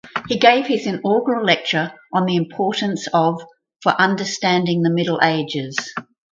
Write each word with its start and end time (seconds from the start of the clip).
He 0.27 0.39
gave 0.39 0.65
his 0.65 0.87
inaugural 0.87 1.45
lecture 1.45 1.93
on 2.11 2.25
the 2.25 2.35
importance 2.35 3.05
of 3.13 3.39
for 3.83 3.91
understanding 4.01 4.81
the 4.81 4.89
Middle 4.89 5.19
Ages. 5.21 5.93